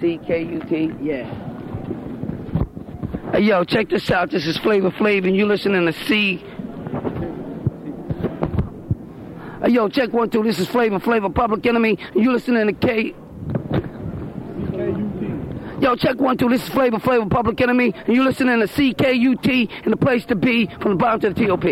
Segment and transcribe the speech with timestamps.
[0.00, 0.92] C K U T.
[1.02, 1.24] Yeah.
[3.32, 4.30] Hey, yo, check this out.
[4.30, 6.36] This is Flavor Flav, and you listening to C.
[9.62, 10.42] Hey, yo, check one, two.
[10.42, 13.14] This is Flavor Flavor Public Enemy, you listening to K.
[15.80, 16.48] Yo, check one, two.
[16.48, 20.34] This is Flavor Flavor Public Enemy, and you listening to CKUT and the place to
[20.34, 21.64] be from the bottom to the TOP.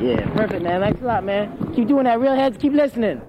[0.00, 0.80] Yeah, perfect, man.
[0.80, 1.74] Thanks a lot, man.
[1.74, 2.20] Keep doing that.
[2.20, 3.20] Real heads, keep listening.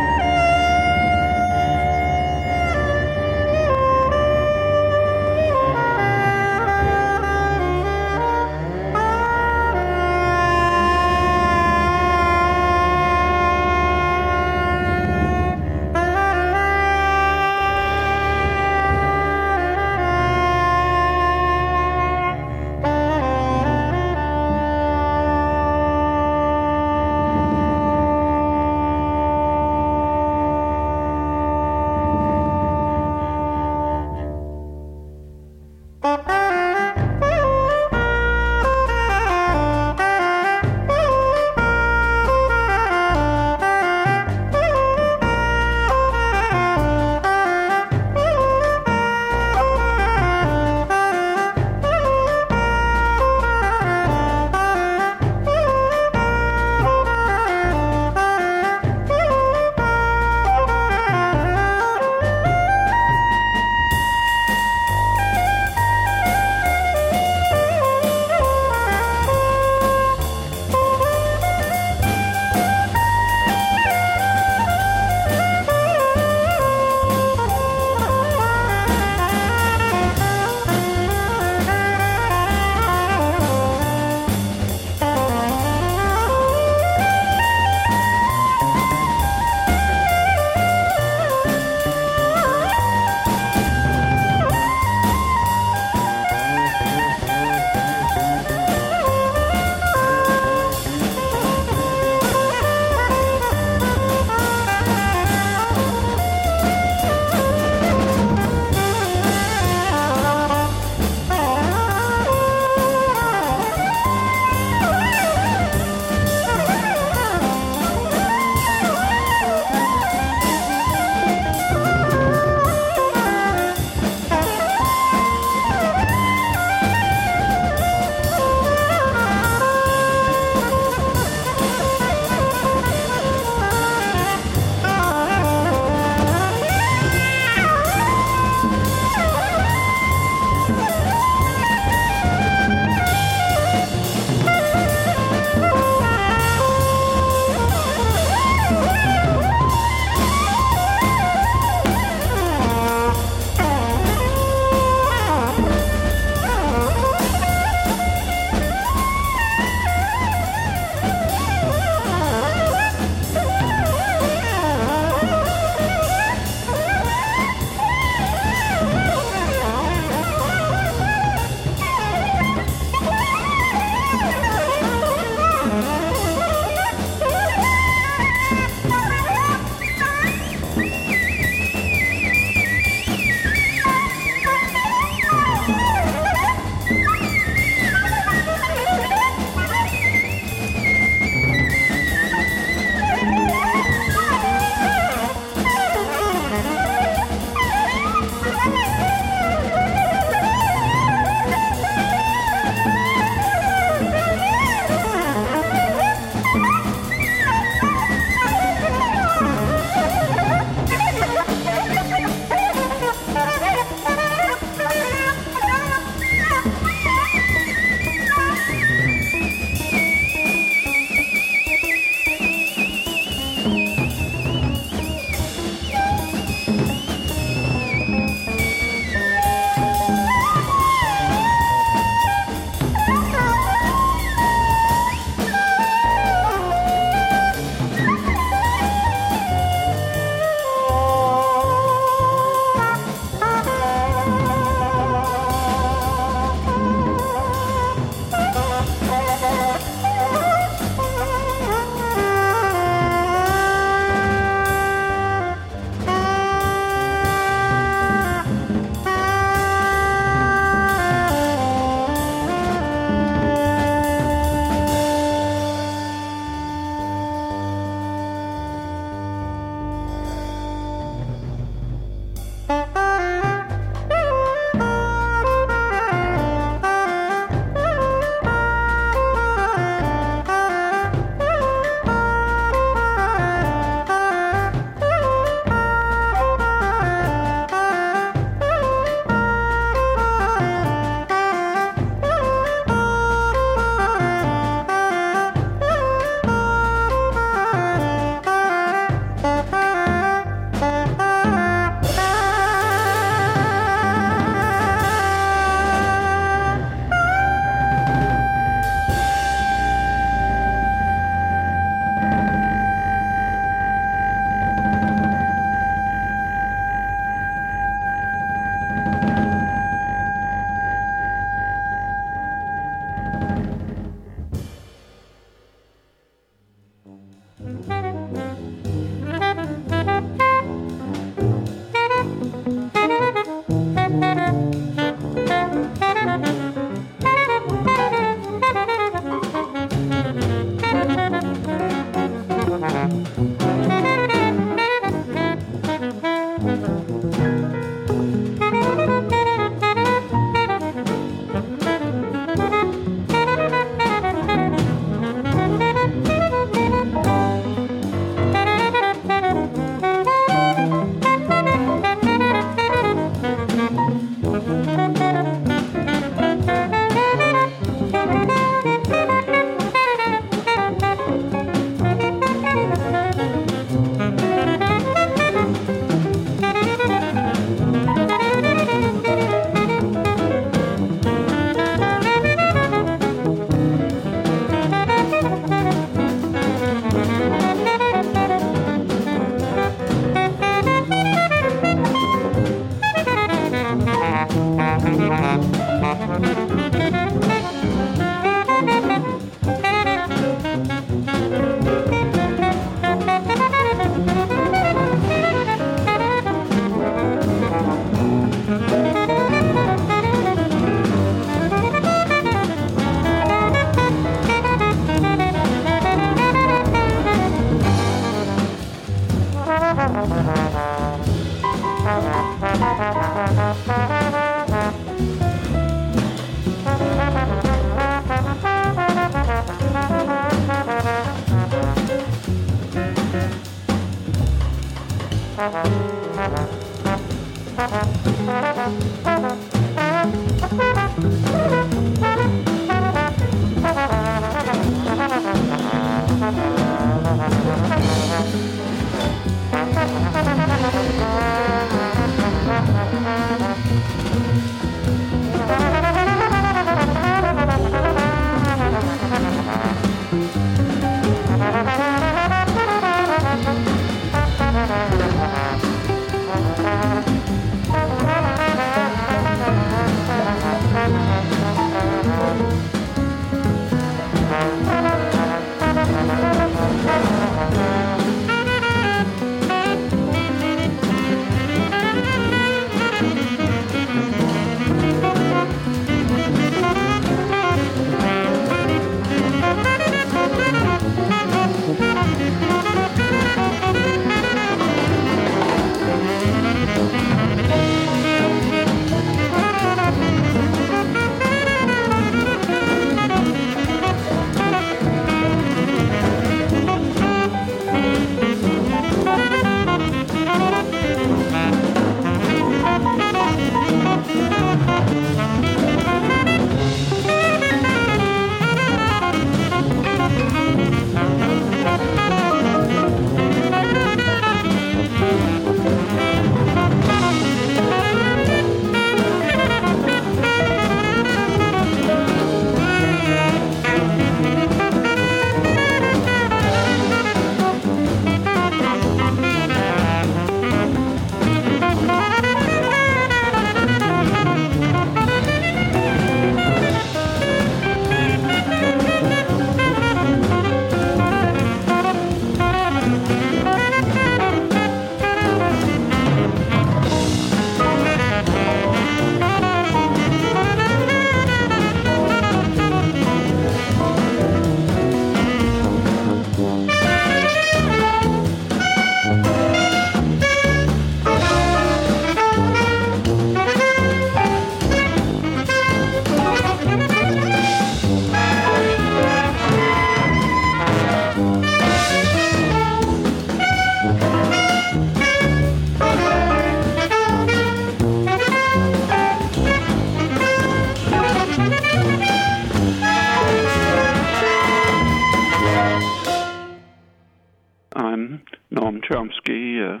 [599.14, 600.00] Chomsky, uh,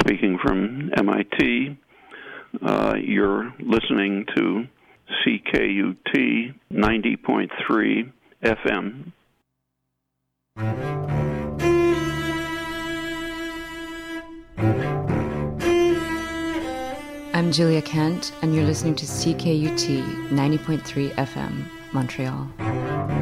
[0.00, 1.78] speaking from MIT.
[2.60, 4.66] Uh, you're listening to
[5.24, 8.12] CKUT 90.3
[8.42, 9.12] FM.
[17.32, 23.15] I'm Julia Kent, and you're listening to CKUT 90.3 FM, Montreal.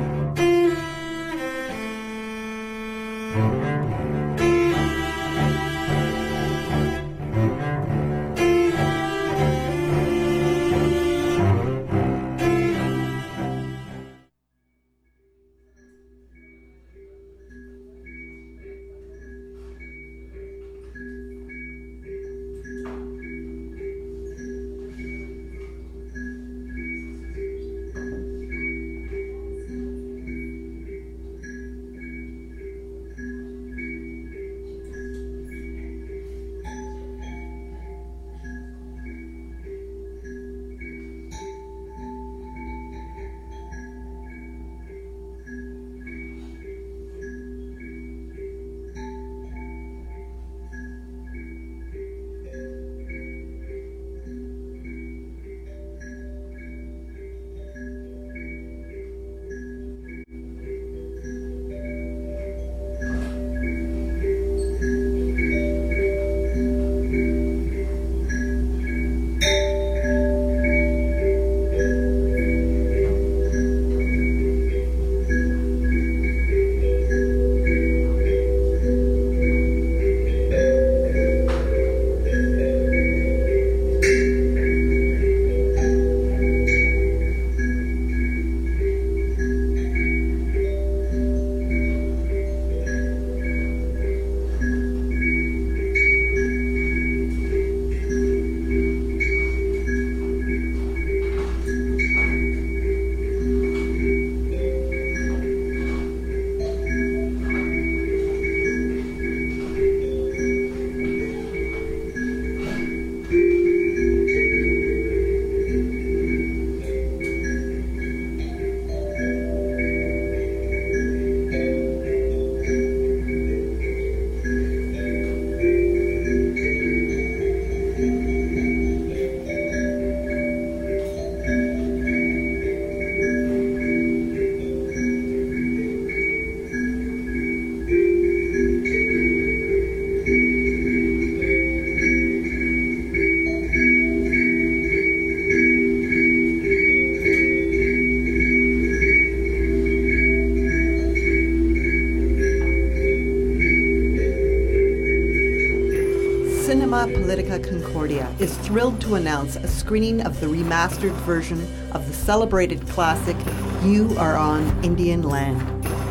[158.39, 161.61] Is thrilled to announce a screening of the remastered version
[161.93, 163.37] of the celebrated classic
[163.82, 165.61] You Are on Indian Land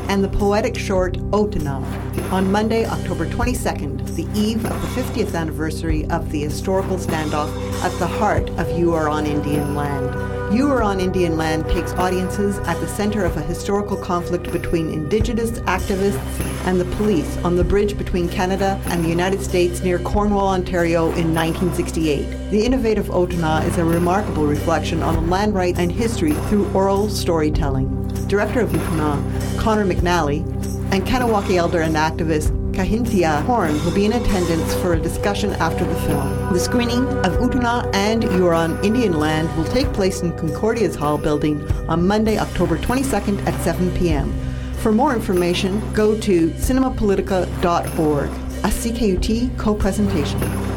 [0.09, 1.84] and the poetic short Otana
[2.32, 7.49] on Monday, October 22nd, the eve of the 50th anniversary of the historical standoff
[7.84, 10.32] at the heart of You Are on Indian Land.
[10.54, 14.93] You Are on Indian Land takes audiences at the center of a historical conflict between
[14.93, 16.22] Indigenous activists
[16.68, 21.06] and the police on the bridge between Canada and the United States near Cornwall, Ontario
[21.14, 22.51] in 1968.
[22.51, 28.08] The innovative Otana is a remarkable reflection on land rights and history through oral storytelling.
[28.28, 30.45] Director of Otana, Connor McNally,
[30.93, 35.86] and Kahnawake elder and activist Kahentinetha Horn will be in attendance for a discussion after
[35.86, 36.53] the film.
[36.53, 38.53] The screening of Otana and You're
[38.84, 43.91] Indian Land will take place in Concordia's Hall building on Monday, October 22nd at 7
[43.95, 44.34] p.m.
[44.78, 50.72] For more information, go to cinemapolitica.org, a CKUT co-presentation.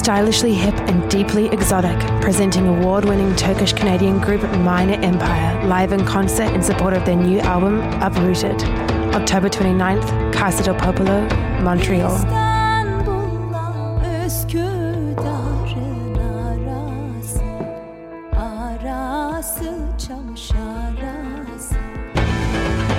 [0.00, 6.06] Stylishly hip and deeply exotic, presenting award winning Turkish Canadian group Minor Empire live in
[6.06, 8.62] concert in support of their new album, Uprooted.
[9.14, 11.28] October 29th, Casa del Popolo,
[11.60, 12.16] Montreal.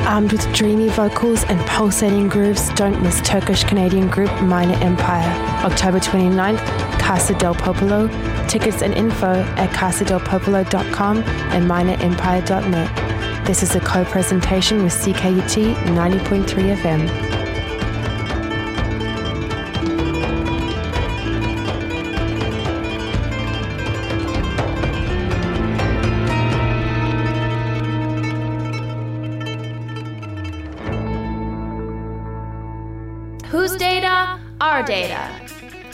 [0.05, 5.31] Armed with dreamy vocals and pulsating grooves, don't miss Turkish Canadian group Minor Empire.
[5.63, 8.07] October 29th, Casa del Popolo.
[8.47, 13.45] Tickets and info at casadelpopolo.com and minorempire.net.
[13.45, 17.30] This is a co presentation with CKUT 90.3 FM.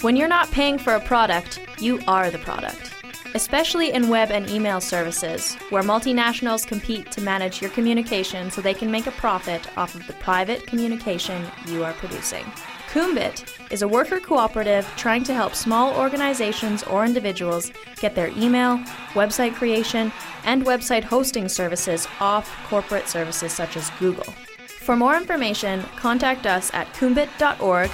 [0.08, 2.94] When you're not paying for a product, you are the product.
[3.36, 8.74] Especially in web and email services, where multinationals compete to manage your communication so they
[8.74, 12.46] can make a profit off of the private communication you are producing.
[12.90, 18.78] Koumbit is a worker cooperative trying to help small organizations or individuals get their email,
[19.12, 20.14] website creation,
[20.46, 24.34] and website hosting services off corporate services such as Google.
[24.68, 27.92] For more information, contact us at koumbit.org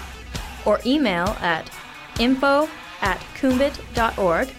[0.64, 1.72] or email at
[2.20, 2.70] info
[3.02, 4.50] at koumbit.org.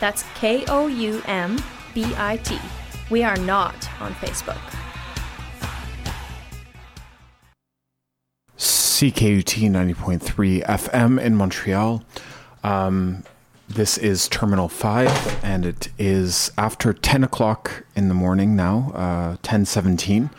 [0.00, 1.58] That's K O U M
[1.94, 2.58] B I T.
[3.10, 4.60] We are not on Facebook.
[8.56, 12.02] CKUT 90.3 FM in Montreal.
[12.62, 13.24] Um,
[13.68, 19.28] this is Terminal 5, and it is after 10 o'clock in the morning now, uh,
[19.42, 20.30] 1017.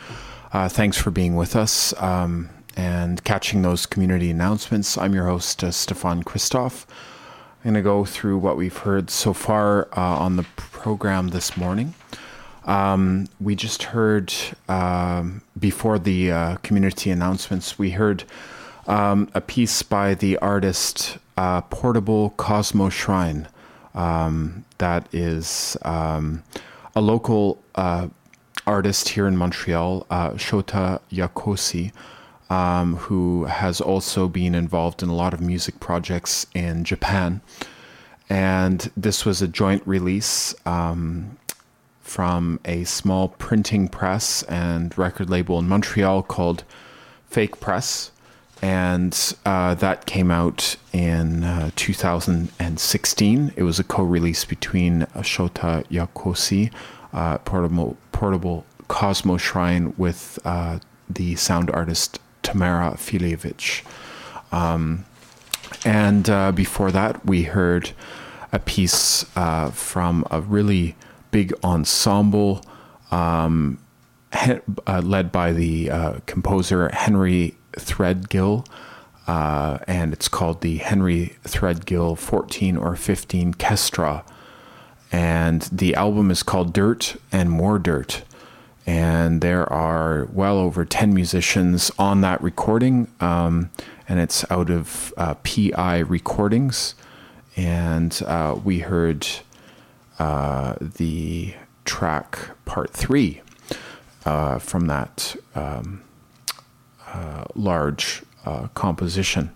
[0.53, 4.97] Uh, thanks for being with us um, and catching those community announcements.
[4.97, 6.85] I'm your host, uh, Stefan Christoff.
[7.63, 11.57] I'm going to go through what we've heard so far uh, on the program this
[11.57, 11.93] morning.
[12.65, 14.33] Um, we just heard
[14.67, 18.23] um, before the uh, community announcements, we heard
[18.87, 23.47] um, a piece by the artist uh, Portable Cosmo Shrine.
[23.93, 26.43] Um, that is um,
[26.95, 28.09] a local uh,
[28.67, 31.91] artist here in Montreal, uh, Shota Yakosi,
[32.49, 37.41] um, who has also been involved in a lot of music projects in Japan.
[38.29, 41.37] And this was a joint release um,
[42.01, 46.63] from a small printing press and record label in Montreal called
[47.27, 48.11] Fake Press.
[48.61, 53.53] And uh, that came out in uh, 2016.
[53.55, 56.71] It was a co release between Shota Yakosi,
[57.13, 60.79] uh, portable, portable Cosmo Shrine, with uh,
[61.09, 63.83] the sound artist Tamara Filievich.
[64.51, 65.05] Um,
[65.83, 67.91] and uh, before that, we heard
[68.51, 70.95] a piece uh, from a really
[71.31, 72.63] big ensemble
[73.11, 73.79] um,
[74.33, 78.65] he- uh, led by the uh, composer Henry Threadgill.
[79.27, 84.23] Uh, and it's called the Henry Threadgill 14 or 15 Kestra.
[85.11, 88.21] And the album is called Dirt and More Dirt.
[88.85, 93.07] And there are well over 10 musicians on that recording.
[93.19, 93.71] Um,
[94.07, 96.93] and it's out of uh, PI Recordings.
[97.55, 99.27] And uh, we heard
[100.19, 103.41] uh, the track part three
[104.25, 106.01] uh, from that um,
[107.07, 109.55] uh, large uh, composition.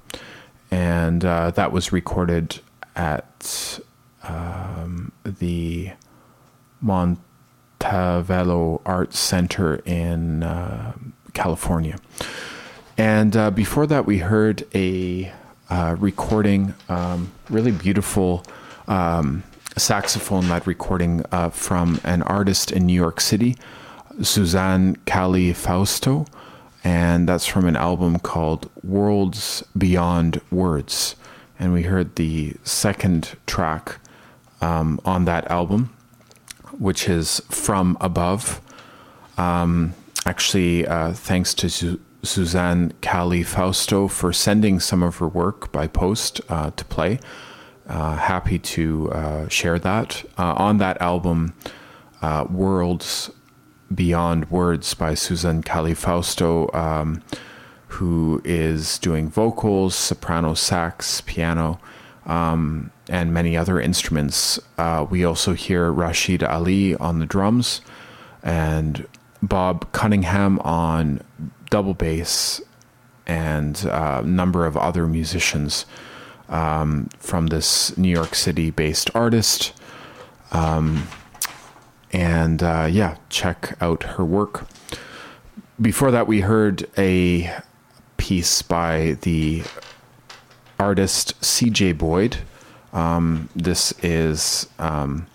[0.71, 2.59] And that was recorded
[2.95, 3.79] at
[4.23, 5.91] um, the
[7.81, 10.93] Montalvo Arts Center in uh,
[11.33, 11.97] California.
[12.97, 15.31] And uh, before that, we heard a
[15.69, 18.43] uh, recording, um, really beautiful
[18.87, 19.43] um,
[19.77, 23.55] saxophone led recording uh, from an artist in New York City,
[24.21, 26.25] Suzanne Cali Fausto.
[26.83, 31.15] And that's from an album called Worlds Beyond Words.
[31.57, 33.99] And we heard the second track
[34.61, 35.93] um, on that album,
[36.79, 38.61] which is From Above.
[39.37, 39.93] Um,
[40.25, 45.87] actually, uh, thanks to Su- Suzanne Cali Fausto for sending some of her work by
[45.87, 47.19] post uh, to play.
[47.87, 50.23] Uh, happy to uh, share that.
[50.37, 51.53] Uh, on that album,
[52.21, 53.31] uh, Worlds
[53.93, 57.23] Beyond Words by Suzanne Cali Fausto, um,
[57.87, 61.79] who is doing vocals, soprano sax, piano,
[62.29, 64.59] um, and many other instruments.
[64.77, 67.81] Uh, we also hear Rashied Ali on the drums
[68.43, 69.07] and
[69.41, 71.21] Bob Cunningham on
[71.71, 72.61] double bass
[73.25, 75.85] and a number of other musicians
[76.49, 79.73] um, from this New York City based artist.
[80.51, 81.07] Um,
[82.11, 84.67] and uh, yeah, check out her work.
[85.81, 87.55] Before that, we heard a
[88.17, 89.63] piece by the
[90.79, 92.37] artist CJ Boyd.
[92.93, 95.27] Um, this is um,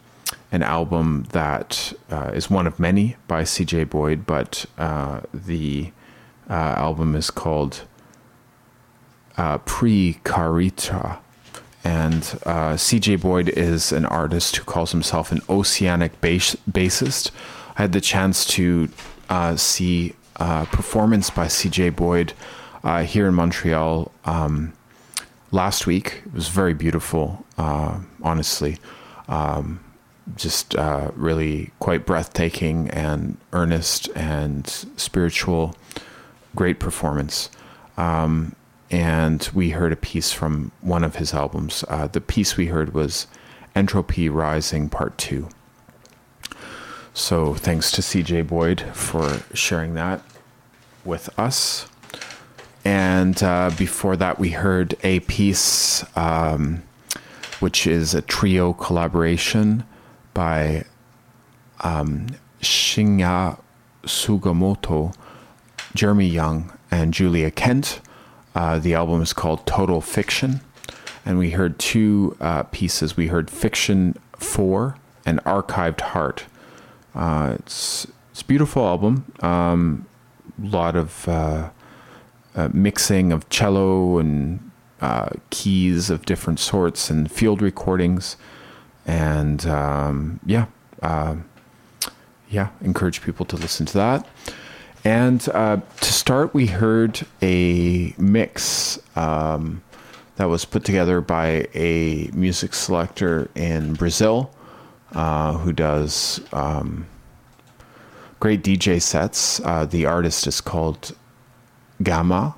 [0.51, 5.93] an album that uh, is one of many by CJ Boyd, but uh, the
[6.49, 7.83] uh, album is called
[9.37, 11.19] uh, Pre Carita.
[11.85, 17.31] And uh, CJ Boyd is an artist who calls himself an oceanic bass- bassist.
[17.77, 18.89] I had the chance to
[19.29, 22.33] uh, see a performance by CJ Boyd
[23.05, 24.73] here in Montreal um,
[25.55, 26.23] last week.
[26.27, 28.79] It was very beautiful, uh, honestly.
[29.29, 29.81] Um,
[30.37, 35.77] just uh, really quite breathtaking and earnest and spiritual.
[36.57, 37.51] Great performance.
[37.97, 38.57] Um,
[38.91, 41.85] and we heard a piece from one of his albums.
[41.89, 43.27] Uh, the piece we heard was
[43.75, 45.49] Entropy Rising Part 2.
[47.13, 50.21] So thanks to CJ Boyd for sharing that
[51.05, 51.87] with us.
[52.85, 56.83] And uh, before that, we heard a piece um,
[57.61, 59.85] which is a trio collaboration
[60.35, 60.85] by
[61.81, 62.27] um,
[62.61, 63.59] Shinya
[64.03, 65.15] Sugamoto,
[65.95, 68.01] Jeremy Young, and Julia Kent.
[68.55, 70.61] Uh, the album is called Total Fiction.
[71.25, 73.17] And we heard two uh, pieces.
[73.17, 76.45] We heard Fiction 4 and Archived Heart.
[77.15, 79.33] Uh, it's, it's a beautiful album.
[79.41, 80.07] A um,
[80.61, 81.27] lot of
[82.55, 88.37] uh, mixing of cello and uh, keys of different sorts and field recordings.
[89.07, 90.67] And um, yeah,
[91.03, 91.37] uh,
[92.49, 94.29] yeah, encourage people to listen to that.
[95.05, 99.83] And uh, to start, we heard a mix um,
[100.37, 104.51] that was put together by a music selector in Brazil
[105.13, 107.07] uh, who does um,
[108.41, 109.59] great DJ sets.
[109.59, 111.15] The artist is called
[112.05, 112.55] Gamma,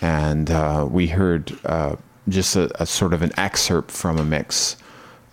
[0.00, 1.96] and uh, we heard uh,
[2.28, 4.76] just a, a, sort of an excerpt from a mix.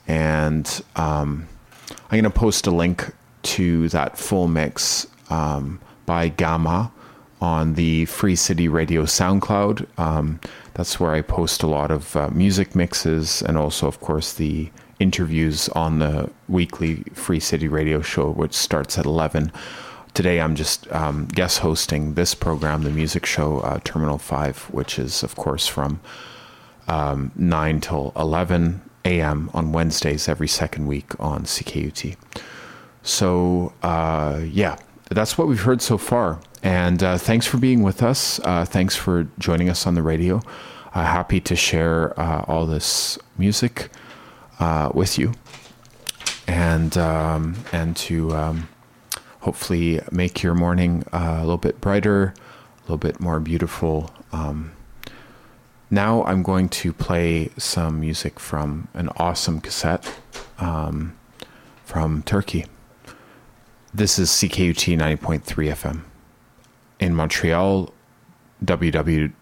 [0.07, 1.47] And um,
[1.89, 6.91] I'm going to post a link to that full mix um, by Gamma
[7.41, 9.87] on the Free City Radio SoundCloud.
[9.99, 10.39] Um,
[10.73, 14.69] that's where I post a lot of uh, music mixes and also, of course, the
[14.99, 19.51] interviews on the weekly Free City Radio show, which starts at 11
[20.13, 24.97] today I'm just um, guest hosting this program, the music show uh, Terminal 5, which
[24.99, 25.99] is, of course, from
[26.87, 29.49] um, 9 till 11 a.m.
[29.53, 32.15] on Wednesdays every second week on CKUT.
[33.03, 34.77] So, uh, yeah,
[35.09, 36.39] that's what we've heard so far.
[36.63, 38.39] And uh, thanks for being with us.
[38.43, 40.41] Uh, thanks for joining us on the radio.
[40.93, 43.89] Uh, happy to share uh, all this music
[44.93, 45.33] with you
[46.47, 48.67] and um, and to um,
[49.47, 52.33] hopefully make your morning uh, a little bit brighter,
[52.79, 54.11] a little bit more beautiful.
[54.33, 54.73] Um,
[55.89, 60.19] now I'm going to play some music from an awesome cassette
[60.59, 61.17] um,
[61.85, 62.65] from Turkey.
[63.93, 66.01] This is CKUT 90.3 FM.
[66.99, 67.93] In Montreal,
[68.65, 69.33] www.ckut.ca.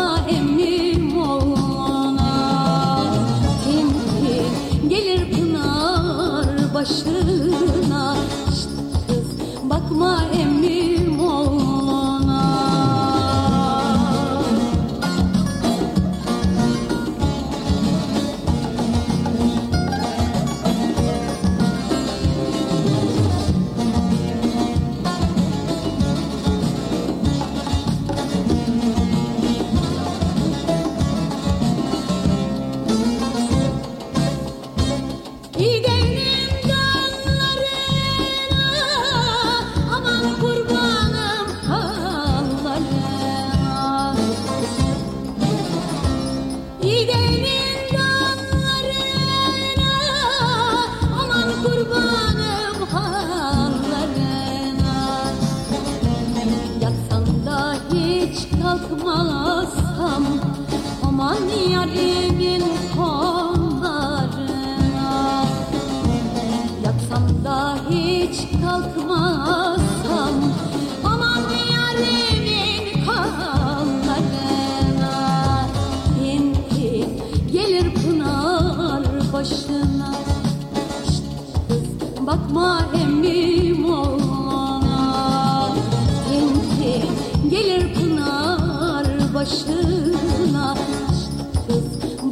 [0.00, 0.39] kalkmazsam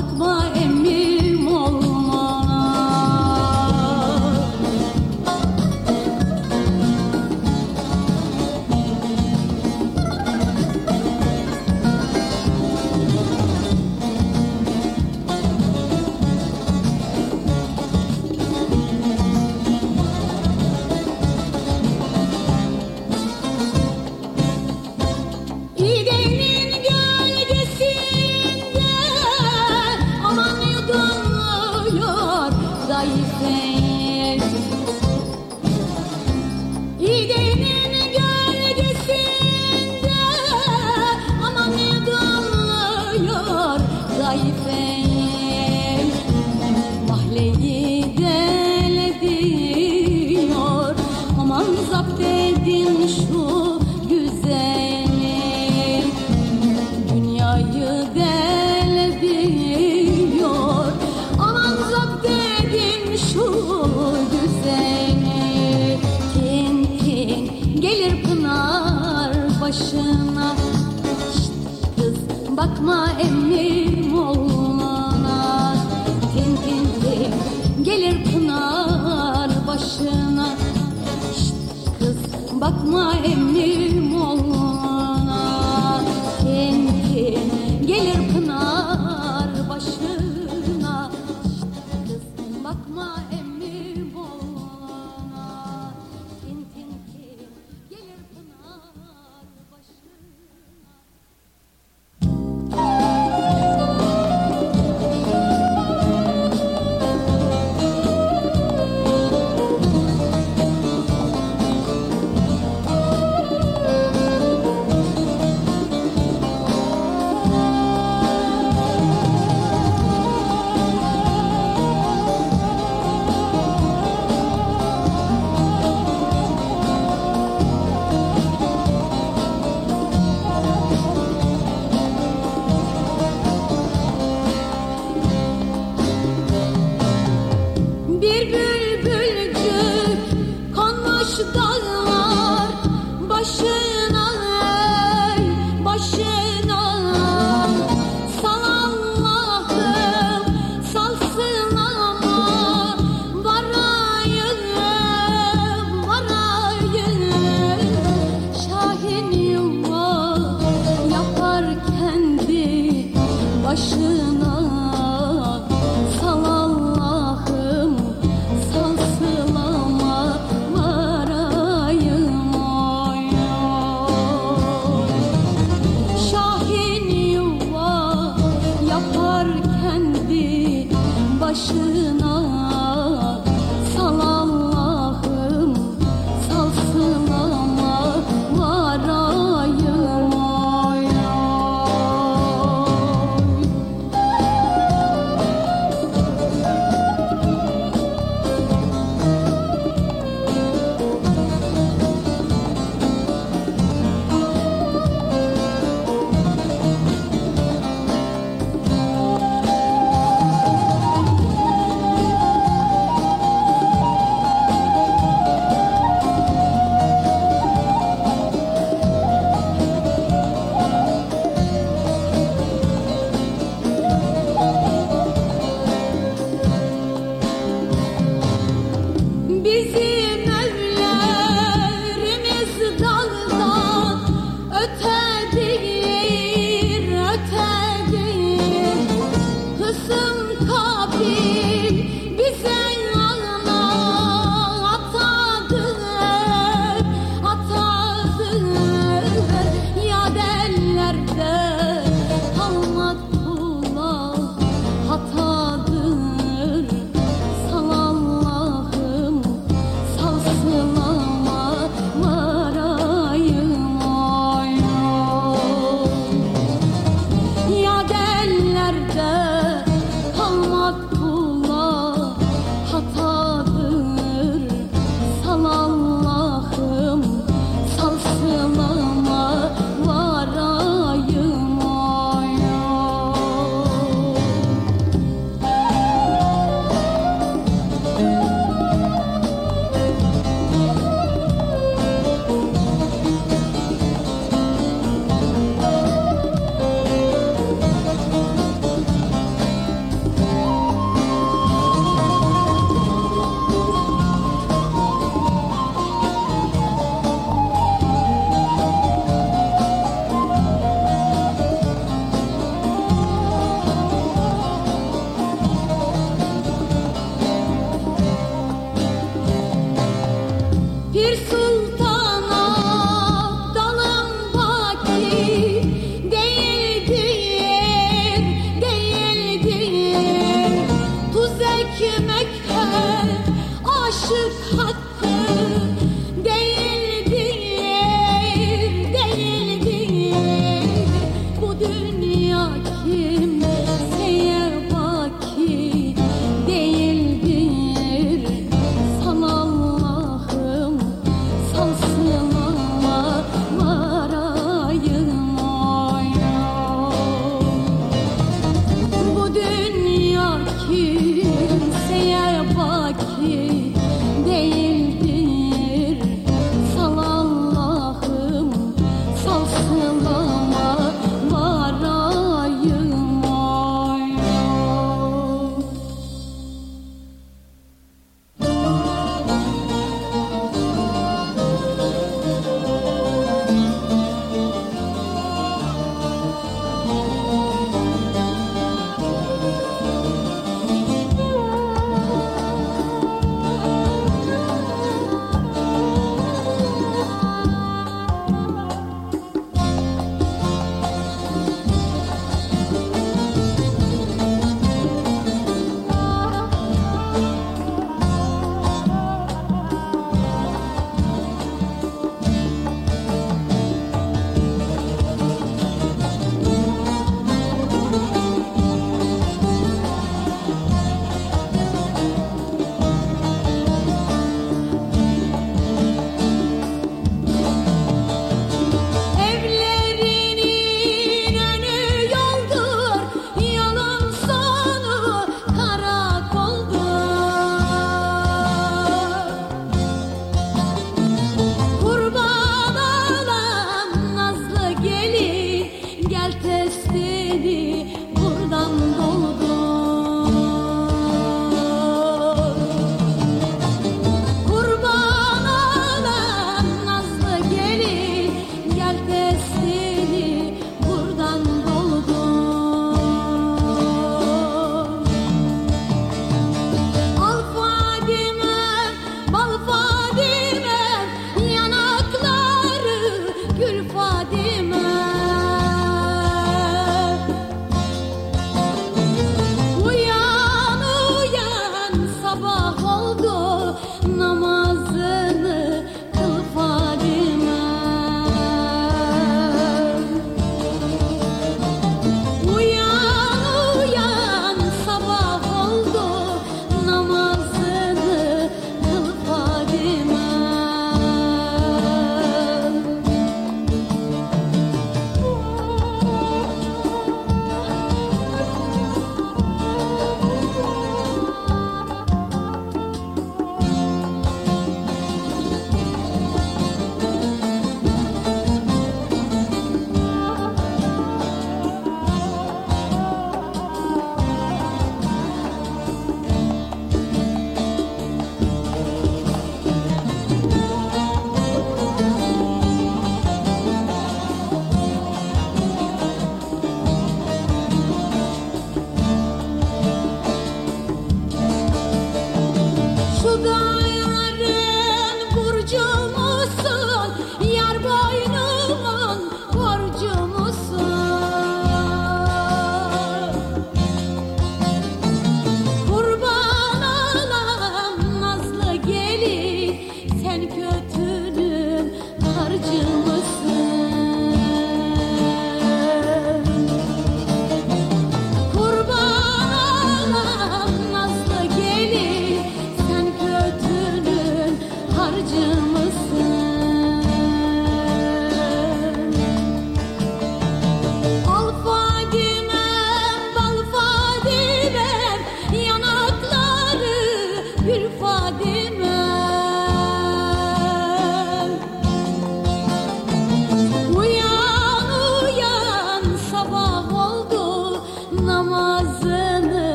[0.00, 0.99] Bakma emmi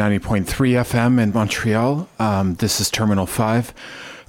[0.00, 2.08] 90.3 FM in Montreal.
[2.18, 3.74] Um, this is Terminal 5.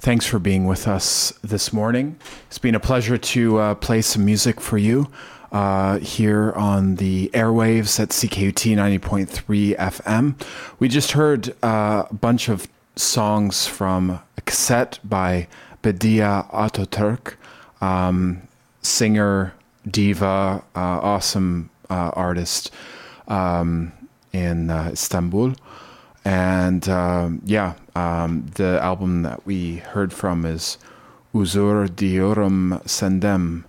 [0.00, 2.18] Thanks for being with us this morning.
[2.48, 5.10] It's been a pleasure to uh, play some music for you
[5.50, 10.34] uh, here on the airwaves at CKUT 90.3 FM.
[10.78, 15.48] We just heard uh, a bunch of songs from a cassette by
[15.82, 17.36] Bedia Akartürk,
[17.80, 18.42] um,
[18.82, 19.54] singer,
[19.90, 22.70] diva, uh, awesome uh, artist.
[23.26, 23.92] Um,
[24.32, 25.54] in uh, Istanbul.
[26.24, 30.78] And um, yeah, um, the album that we heard from is
[31.34, 33.64] Uzur Diyorum Sendem.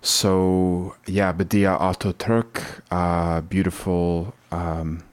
[0.00, 5.04] So yeah, Bedia Akartürk, uh, beautiful, um,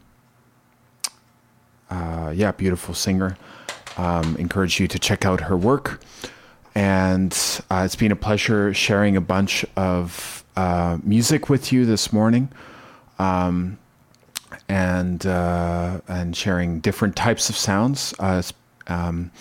[1.89, 3.37] uh, yeah, beautiful singer.
[3.97, 6.01] Um, encourage you to check out her work.
[6.73, 7.37] And
[7.69, 12.49] uh, it's been a pleasure sharing a bunch of uh, music with you this morning.
[13.19, 13.77] Um,
[14.69, 18.13] and uh, and sharing different types of sounds.
[18.19, 18.41] Uh,
[18.87, 19.31] um,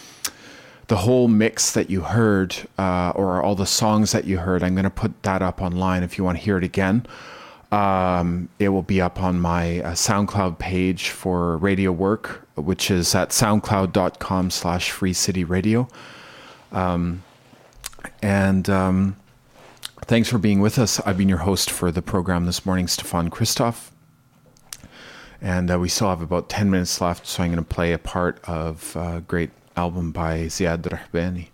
[0.88, 4.74] the whole mix that you heard, uh, or all the songs that you heard, I'm
[4.74, 7.06] going to put that up online if you want to hear it again.
[7.70, 13.14] Um, it will be up on my uh, SoundCloud page for Radio Work, which is
[13.14, 15.86] at soundcloud.com slash free city radio.
[16.72, 17.22] Um,
[18.22, 19.16] and um,
[20.06, 20.98] thanks for being with us.
[21.00, 23.90] I've been your host for the program this morning, Stefan Christoff.
[25.40, 27.98] And uh, we still have about 10 minutes left, so I'm going to play a
[27.98, 31.48] part of a great album by Ziad Rahbani.